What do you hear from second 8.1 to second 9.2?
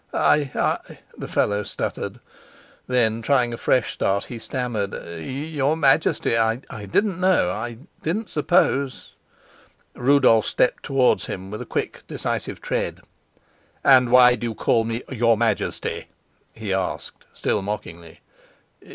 suppose"